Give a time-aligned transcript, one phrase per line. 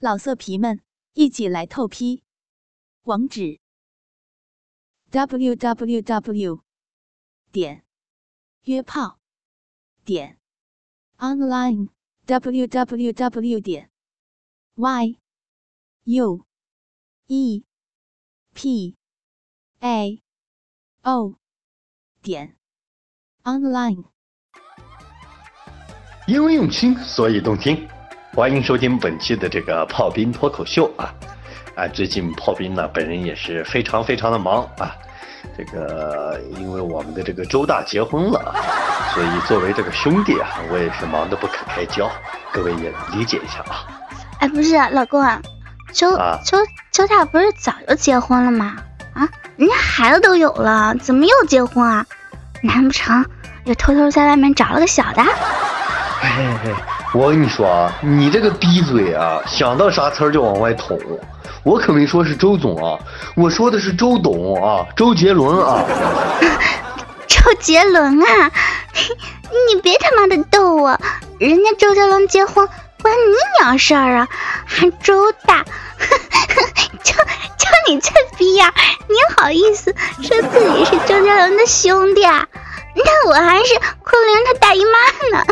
[0.00, 0.80] 老色皮们，
[1.14, 2.22] 一起来透批！
[3.02, 3.58] 网址
[5.10, 6.62] ：w w w
[7.50, 7.84] 点
[8.62, 9.18] 约炮
[10.04, 10.38] 点
[11.16, 11.88] online
[12.26, 13.90] w w w 点
[14.76, 15.18] y
[16.04, 16.46] u
[17.26, 17.64] e
[18.54, 18.96] p
[19.80, 20.22] a
[21.02, 21.34] o
[22.22, 22.56] 点
[23.42, 24.04] online。
[26.28, 27.97] 因为用心，所以动听。
[28.34, 31.12] 欢迎收听本期的这个炮兵脱口秀啊！
[31.74, 34.94] 啊，最近炮兵呢，本人也是非常非常的忙啊。
[35.56, 38.54] 这个因为我们的这个周大结婚了，
[39.12, 42.08] 所以作为这个兄弟啊，我也是忙得不可开交，
[42.52, 43.88] 各位也理解一下啊。
[44.38, 45.40] 哎，不是老公啊，
[45.92, 46.58] 周周
[46.92, 48.76] 周大不是早就结婚了吗？
[49.14, 52.06] 啊，人家孩子都有了，怎么又结婚啊？
[52.62, 53.24] 难不成
[53.64, 55.22] 又偷偷在外面找了个小的？
[55.22, 56.74] 嘿嘿嘿。
[57.14, 60.98] 我跟你说啊，你这个逼嘴啊，想到啥词儿就往外捅。
[61.64, 62.98] 我可没说是周总啊，
[63.34, 65.84] 我说的是周董啊，周杰伦啊。
[67.26, 68.50] 周杰伦啊，
[69.72, 70.98] 你别他妈的逗我，
[71.38, 72.66] 人家周杰伦结婚
[73.02, 74.28] 关你鸟事儿啊，
[74.66, 75.64] 还周大，
[77.02, 78.72] 就就你这逼样，
[79.08, 82.46] 你好意思说自己是周杰伦的兄弟啊？
[83.04, 85.44] 那 我还是昆凌她大姨妈呢。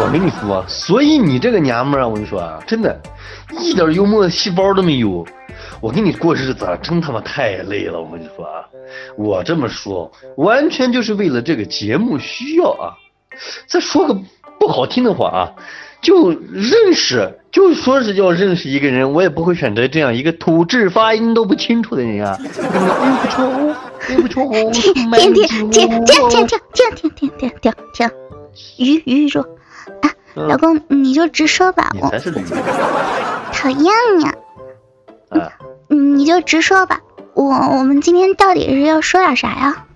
[0.00, 2.98] 我跟你说，所以你这个娘们儿啊，我跟你说啊，真的，
[3.60, 5.26] 一点幽默细胞都没有。
[5.80, 8.00] 我跟你过日子真他妈太累了。
[8.00, 8.64] 我跟你说啊，
[9.16, 12.94] 我这么说完全就是为了这个节目需要啊。
[13.66, 14.16] 再说个
[14.58, 15.52] 不好听的话啊，
[16.00, 22.38] 就认识，就说是要认识一个人，我也不会选择这样一个吐字发音都不清楚的人啊。
[22.40, 22.48] 不
[23.28, 23.44] 错。
[23.44, 28.10] 对不起，停停停停停停停停停停停停停停，
[28.78, 29.42] 鱼鱼说，
[30.02, 32.10] 啊，老公你就直说吧，我，
[33.52, 34.24] 讨厌你，
[35.38, 35.52] 啊，
[35.88, 37.00] 你就直说吧，
[37.34, 39.86] 我我们今天到底是要说点啥呀？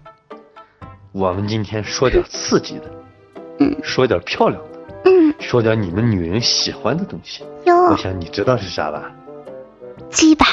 [1.13, 2.85] 我们今天说点刺激的，
[3.59, 7.45] 嗯，说点漂亮的，嗯，说点你们女人喜欢的东西。
[7.65, 9.11] 哟我想你知道是啥吧？
[10.11, 10.47] 鸡巴。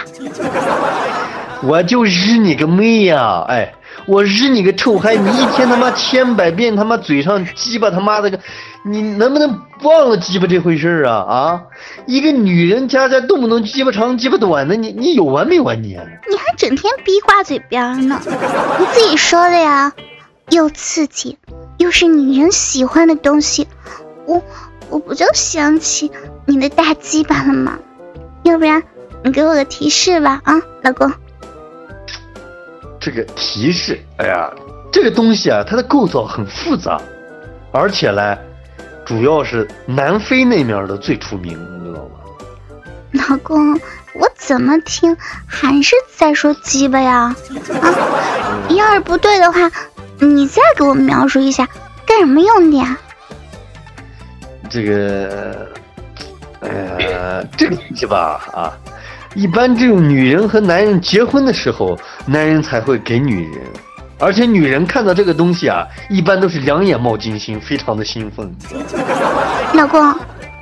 [1.64, 3.44] 我就日你个妹呀！
[3.48, 3.74] 哎，
[4.06, 5.16] 我日你个臭嗨！
[5.16, 8.40] 你一天他妈千百遍他妈嘴上鸡巴他妈的个，
[8.84, 9.50] 你能不能
[9.82, 11.16] 忘了鸡巴这回事儿啊？
[11.16, 11.62] 啊，
[12.06, 15.98] 一个女人家家动不动鸡巴长鸡巴短的，你你有完没完你？
[16.30, 18.22] 你还整天逼挂嘴边呢？
[18.80, 19.92] 你自己说的呀，
[20.50, 21.38] 又刺激，
[21.78, 23.68] 又是女人喜欢的东西，
[24.26, 24.42] 我
[24.90, 26.12] 我不就想起
[26.46, 27.80] 你的大鸡巴了吗？
[28.44, 28.84] 要不然
[29.24, 31.12] 你给我个提示吧，啊，老公。
[33.06, 34.52] 这个提示，哎呀，
[34.92, 37.00] 这个东西啊，它的构造很复杂，
[37.72, 38.36] 而且呢，
[39.06, 42.16] 主要是南非那面的最出名，你知道吗？
[43.12, 43.76] 老公，
[44.16, 47.36] 我怎么听还是在说鸡巴呀？
[47.80, 47.94] 啊，
[48.70, 49.72] 要是不对的话，
[50.18, 51.64] 你再给我描述一下，
[52.08, 52.98] 干什么用的呀？
[54.68, 55.68] 这个，
[56.62, 58.74] 呃，这个东西吧，啊。
[59.36, 63.62] 一般只有女人和男人结婚的时候，男人才会给女人，
[64.18, 68.56] 而且女人看到这个东西啊，一般都是两眼冒金星，非常的兴奋。
[69.74, 70.16] 老公，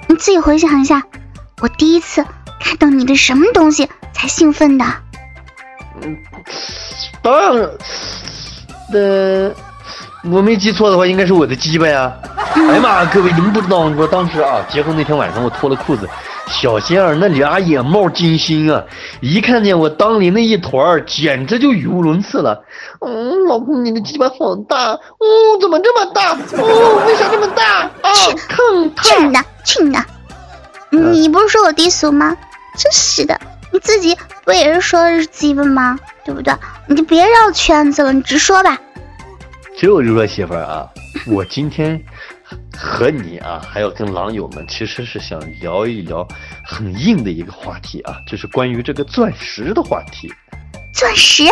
[0.08, 1.04] 你自己回想一下，
[1.62, 2.26] 我第一次
[2.60, 4.86] 看到你的什么东西才兴奋的？
[6.02, 6.18] 嗯，
[7.22, 7.70] 当然，
[8.92, 9.52] 呃，
[10.32, 12.12] 我没记错的话，应该是我的鸡巴呀。
[12.56, 16.08] 哎呀妈，各位你们不知道，我当时啊，结婚那天晚上我脱了裤子。
[16.48, 18.84] 小仙儿那俩眼冒金星啊！
[19.22, 22.64] 一看见我裆里那一团儿，简直就语无伦次了。
[23.00, 25.00] 嗯，老公，你的鸡巴好大哦，
[25.62, 27.04] 怎么这么大哦？
[27.08, 28.12] 为啥这么大啊？
[28.50, 28.94] 坑！
[29.02, 30.04] 去你的，去你的！
[30.92, 32.36] 你不是说我低俗吗？
[32.78, 33.40] 真是的，
[33.72, 35.98] 你自己不也是说是鸡巴吗？
[36.26, 36.54] 对不对？
[36.88, 38.78] 你就别绕圈子了，你直说吧。
[39.84, 40.88] 就是说，媳妇儿啊，
[41.28, 42.02] 我今天。
[42.78, 46.26] 和你啊，还有跟狼友们，其实是想聊一聊
[46.66, 50.32] 很硬的一个话题啊，就是关于这个钻石的话题。
[50.94, 51.44] 钻石？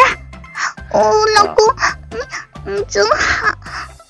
[0.94, 1.66] 哦，老公，
[2.66, 3.54] 你你真好，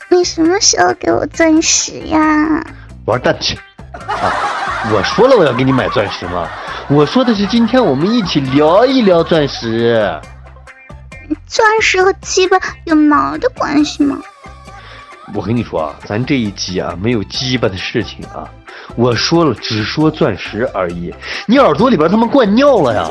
[0.10, 2.63] 你什么时候给我钻石呀？
[3.06, 3.57] 玩蛋去！
[3.94, 6.48] 啊，我说了我要给你买钻石吗？
[6.90, 10.22] 我说的是今天我们一起聊一聊钻石。
[11.51, 14.18] 钻石和鸡巴有毛的关系吗？
[15.33, 18.48] 我跟你说啊，咱这一集啊没有鸡巴的事情啊，
[18.95, 21.13] 我说了只说钻石而已。
[21.45, 23.06] 你耳朵里边他妈灌尿了呀！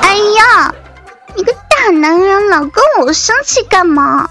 [0.00, 0.74] 哎呀，
[1.36, 4.26] 你个大男人，老跟我生气干嘛？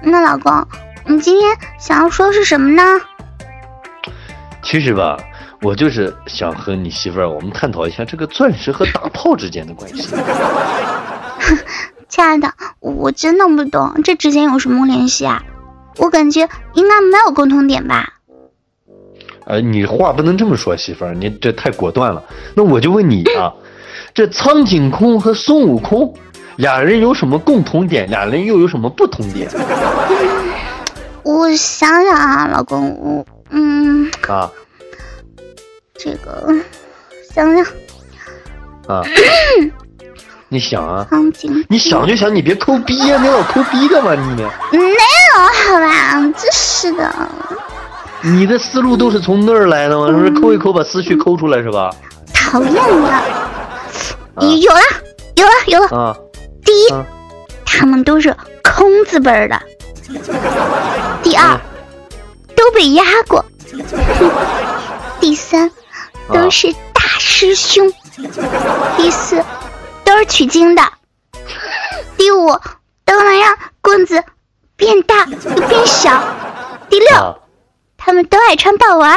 [0.00, 0.64] 那老公，
[1.04, 2.82] 你今天想要说是什么呢？
[4.62, 5.18] 其实吧，
[5.62, 10.14] 我就是想和你媳妇儿我们探讨一下这个钻石和大炮之间的关系。
[12.08, 15.42] 亲爱的，我真的不懂这之间有什么联系啊？
[15.98, 18.14] 我感觉应该没有共同点吧。
[19.46, 22.22] 呃，你话不能这么说，媳妇儿，你这太果断了。
[22.54, 23.52] 那我就问你啊，
[24.12, 26.12] 这苍井空和孙悟空
[26.56, 28.08] 俩人有什么共同点？
[28.10, 29.48] 俩人又有什么不同点？
[31.22, 34.50] 我想想啊，老公，我嗯啊
[35.94, 36.52] 这个
[37.32, 37.64] 想想
[38.86, 39.02] 啊，
[40.48, 41.06] 你想啊，
[41.68, 44.36] 你想就想，你别抠逼呀、你老抠逼干嘛你？
[44.78, 44.92] 没有
[45.38, 46.20] 好吧？
[46.38, 47.12] 真是的，
[48.22, 50.06] 你的思路都是从那儿来的吗？
[50.06, 51.90] 是不是抠一抠把思绪抠出来是吧？
[52.32, 52.80] 讨厌的。
[54.40, 54.80] 有了，
[55.34, 55.88] 有了，有了。
[55.96, 56.16] 啊
[56.64, 57.04] 第一，啊
[57.64, 59.60] 他们都是空字辈儿的。
[61.22, 61.58] 第二，
[62.54, 63.44] 都被压过。
[65.18, 65.70] 第三，
[66.32, 67.92] 都是大师兄。
[68.96, 69.42] 第四，
[70.16, 70.82] 都是取经的。
[72.16, 72.48] 第五，
[73.04, 74.24] 都能让棍子
[74.74, 76.10] 变大又变小。
[76.88, 77.36] 第六，啊！
[77.98, 79.10] 他们都爱穿豹纹。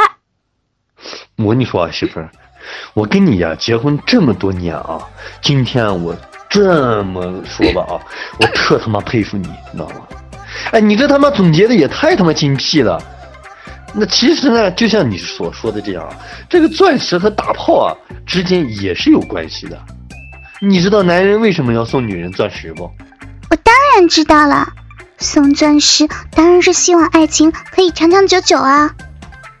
[1.36, 2.30] 我跟你说啊，媳妇儿，
[2.92, 5.00] 我跟你呀、结婚这么多年啊，
[5.40, 6.14] 今天我
[6.50, 7.96] 这么说吧啊，
[8.38, 10.06] 我特他妈佩服你，你知道吗？
[10.72, 13.02] 哎，你这他妈总结的也太他妈精辟了。
[13.94, 16.14] 那其实呢，就像你所说的这样啊，
[16.46, 19.82] 这个钻石和大炮啊之间也是有关系的。
[20.62, 22.82] 你知道男人为什么要送女人钻石不？
[23.48, 24.70] 我当然知道了，
[25.16, 28.94] 送钻石当然是希望爱情可以长长久久啊，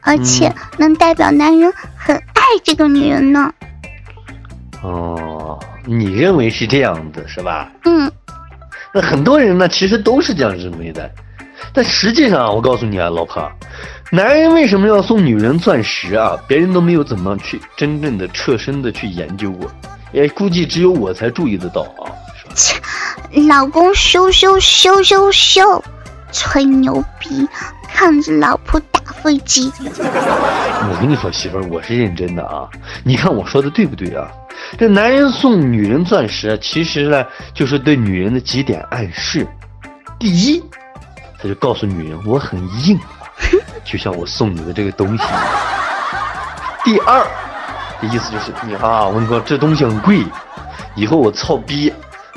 [0.02, 3.50] 而且能代表男人很爱这个女人呢。
[4.82, 7.72] 哦，你认为是这样子，是吧？
[7.86, 8.12] 嗯，
[8.92, 11.10] 那很多人呢，其实都是这样认为的，
[11.72, 13.50] 但实际上啊，我告诉你啊，老婆，
[14.12, 16.38] 男人为什么要送女人钻石啊？
[16.46, 19.70] 别人都没有怎么去真正的彻身的去研究过，
[20.12, 22.10] 也估计只有我才注意得到啊。
[22.54, 22.76] 切
[23.48, 25.82] 老公羞羞羞羞羞，
[26.32, 27.48] 吹牛逼，
[27.88, 29.72] 看着老婆打飞机。
[29.82, 32.68] 我跟你说，媳妇儿，我是认真的啊。
[33.04, 34.28] 你看我说的对不对啊？
[34.78, 37.24] 这男人送女人钻石，其实呢，
[37.54, 39.46] 就是对女人的几点暗示。
[40.18, 40.62] 第一，
[41.40, 43.30] 他就告诉女人我很硬啊，
[43.84, 45.24] 就像我送你的这个东西。
[46.84, 47.24] 第二，
[48.00, 50.24] 的意思就是你啊，我跟你说这东西很贵，
[50.94, 51.92] 以后我操逼，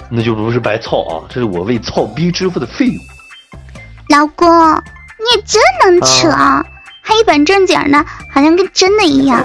[0.10, 2.96] 那就不是白操啊，这是我为操逼支付的费用。
[4.10, 6.66] 老公，你也真能扯，啊、
[7.02, 9.44] 还一本正经的，好像跟真的一样。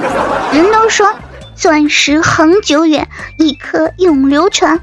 [0.52, 1.14] 人都说
[1.54, 4.80] 钻石恒久远，一颗永流传。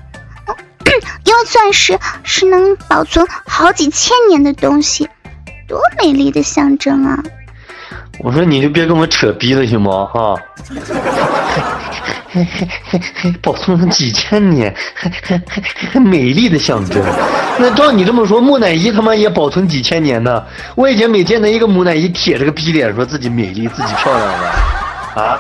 [1.26, 5.10] 因为钻石是能保存好几千年的东西，
[5.68, 7.22] 多美丽的象征啊！
[8.20, 10.06] 我说你就别跟我扯逼了行吗？
[10.06, 10.36] 哈，
[13.42, 17.02] 保存了几千年，还还还还美丽的象征。
[17.58, 20.44] 那照你这么说，木乃伊他妈也保存几千年呢？
[20.76, 24.50] 我以前每见到一个木乃伊铁着个逼脸，说自己美丽、自己漂亮了
[25.16, 25.40] 啊。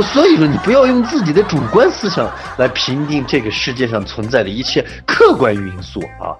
[0.00, 6.32] 所以说，你不要用自己的主观思想来评定这个世界上存在的一切客观因素啊！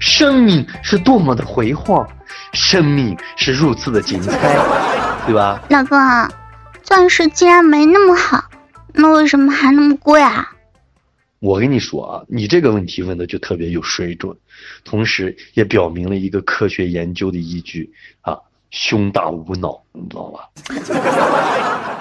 [0.00, 2.06] 生命是多么的辉煌，
[2.52, 4.32] 生命是如此的精彩，
[5.26, 5.60] 对吧？
[5.70, 5.98] 老公，
[6.82, 8.44] 钻石既然没那么好，
[8.92, 10.52] 那为什么还那么贵啊？
[11.40, 14.36] 我跟你说啊，你这个问题问的就特别有水准，
[14.84, 18.36] 同时也表明了一个科学研究的依据啊，
[18.70, 20.48] 胸大无脑，你知道吧？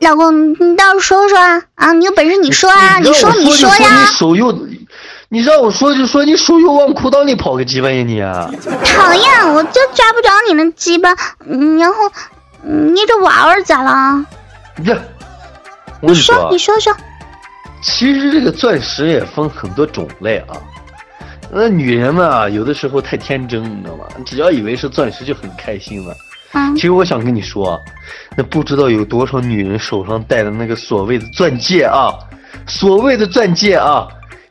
[0.00, 1.62] 老公，你倒是说说啊！
[1.74, 2.98] 啊，你有本事你说啊！
[2.98, 4.00] 你说你说呀！
[4.00, 4.50] 你手又，
[5.28, 8.50] 你让我说就说，你手又往裤裆里跑个鸡巴呀你啊！
[8.84, 11.14] 讨厌，我就抓不着你那鸡巴，
[11.78, 12.10] 然后
[12.62, 14.24] 捏着娃娃咋了？
[14.84, 14.94] 这，
[16.00, 16.94] 我跟你说，你说说。
[17.82, 20.56] 其实这个钻石也分很多种类啊。
[21.52, 24.04] 那女人们啊，有的时候太天真，你知道吗？
[24.24, 26.14] 只要以为是钻石就很开心了。
[26.52, 27.80] 嗯其实我想跟你说，
[28.36, 32.12] 那不知道有多少女人手上戴的那个所谓的钻戒啊，
[32.66, 34.08] 所谓的钻戒啊，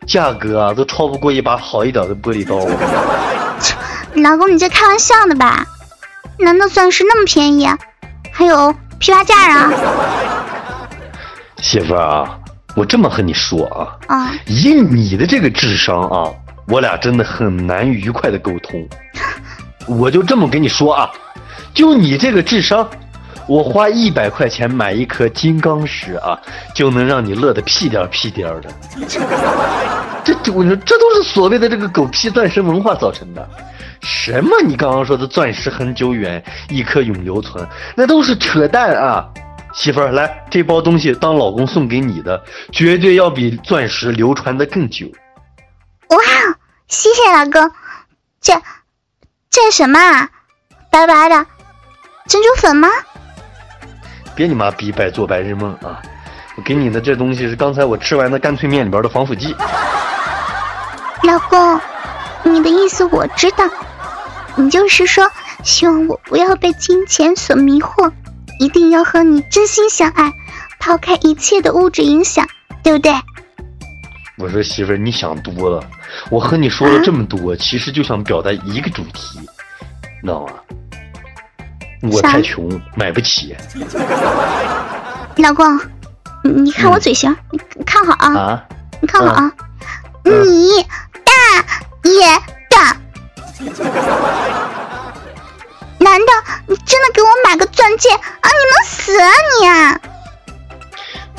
[0.07, 2.55] 价格啊都超不过一把好一点的玻璃刀。
[4.15, 5.65] 老公，你这开玩笑呢吧？
[6.37, 7.67] 难道钻石那么便宜？
[8.31, 9.71] 还有批发价啊？
[11.57, 12.39] 媳妇儿啊，
[12.75, 16.31] 我这么和你说啊，啊，以你的这个智商啊，
[16.67, 18.87] 我俩真的很难愉快的沟通。
[19.85, 21.09] 我就这么跟你说啊。
[21.73, 22.89] 就你这个智商，
[23.47, 26.38] 我花一百块钱买一颗金刚石啊，
[26.75, 28.69] 就能让你乐得屁颠儿屁颠儿的。
[30.23, 33.49] 这这，我说这都是所谓的这个狗屁钻石文化造成的。
[34.01, 34.49] 什么？
[34.65, 39.25] 你刚刚说的钻石很久远，一颗永留存，那都是扯淡啊！
[39.73, 45.07] 媳妇儿，来，这包东西当老公送给你的，绝对要比钻石流传的更久。
[46.09, 46.17] 哇，
[46.88, 47.71] 谢谢老公。
[48.41, 48.53] 这
[49.49, 50.29] 这什么啊？
[50.91, 51.45] 白白的
[52.29, 52.88] 珍珠粉吗？
[54.36, 56.00] 别你妈逼白做白日梦啊！
[56.55, 59.55] 我给你的这东西是刚才我吃完的干脆面里边的防腐剂。
[61.24, 61.81] 老公，
[62.43, 63.65] 你的意思我知道，
[64.55, 65.27] 你就是说
[65.63, 68.12] 希望我不要被金钱所迷惑，
[68.59, 70.31] 一定要和你真心相爱，
[70.79, 72.48] 抛开一切的物质影响，
[72.83, 73.12] 对不对？
[74.38, 75.83] 我说媳妇儿，你想多了。
[76.29, 80.53] 我和你说了这么多，其实就想表达一个主题，你知道吗？
[82.01, 83.55] 我太穷，买不起。
[85.37, 85.79] 老公，
[86.43, 88.33] 你看我嘴型，你看好啊！
[88.37, 88.63] 啊，
[89.01, 89.51] 你看好啊！
[90.23, 90.83] 你
[91.23, 91.31] 大
[92.03, 92.27] 爷
[92.69, 92.77] 的！
[95.97, 96.27] 难道
[96.67, 98.19] 你真的给我买个钻戒啊？
[98.43, 99.99] 你能死啊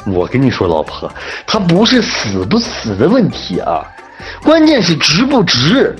[0.04, 0.12] 你！
[0.14, 1.10] 我跟你说，老婆，
[1.46, 3.86] 他不是死不死的问题啊，
[4.42, 5.96] 关键是值不值。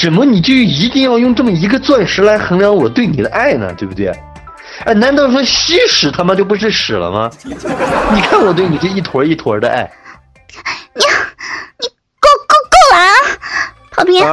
[0.00, 3.70] 什么你就一定要用这么一个钻石来衡量我对你的爱呢？
[3.76, 4.10] 对不对？
[4.86, 7.30] 哎，难道说吸屎他妈就不是屎了吗？
[7.44, 9.82] 你看我对你这一坨一坨的爱。
[10.94, 11.02] 你
[11.80, 11.86] 你
[12.18, 13.12] 够够够了啊！
[13.92, 14.24] 陶斌，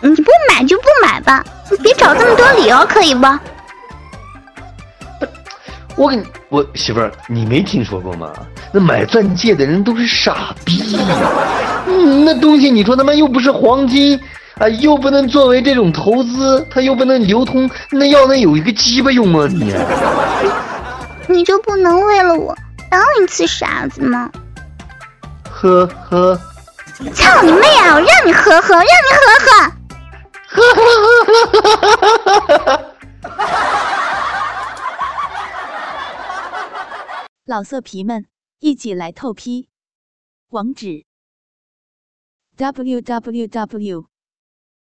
[0.00, 3.26] 你不买就不买吧，你别找这么多理由，可以不？
[5.96, 8.32] 我跟你，我媳妇儿，你没听说过吗？
[8.70, 10.96] 那买钻戒的人都是傻逼。
[11.88, 14.20] 嗯，那东西你说他妈又不是黄金
[14.58, 19.46] 啊，又不能作为这种投资，它又不能流通，那要能有一个鸡巴用吗？
[19.48, 19.74] 你，
[21.28, 22.56] 你就不能为了我
[22.90, 24.32] 当一次傻子吗？
[25.50, 26.40] 呵呵，
[27.12, 27.96] 操你妹啊！
[27.96, 29.50] 我让你呵呵，让你呵呵，
[30.48, 32.96] 呵呵呵呵呵呵呵呵。
[37.44, 38.24] 老色皮们，
[38.60, 39.68] 一起来透批！
[40.48, 41.04] 网址
[42.56, 44.06] ：w w w